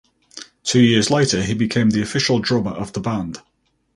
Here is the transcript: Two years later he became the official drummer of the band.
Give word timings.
Two 0.63 0.79
years 0.81 1.11
later 1.11 1.43
he 1.43 1.53
became 1.53 1.91
the 1.91 2.01
official 2.01 2.39
drummer 2.39 2.71
of 2.71 2.91
the 2.93 2.99
band. 2.99 3.37